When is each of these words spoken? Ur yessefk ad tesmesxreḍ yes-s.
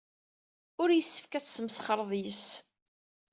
Ur 0.81 0.89
yessefk 0.91 1.33
ad 1.33 1.43
tesmesxreḍ 1.45 2.11
yes-s. 2.23 2.47